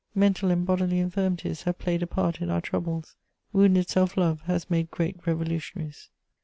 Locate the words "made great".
4.67-5.27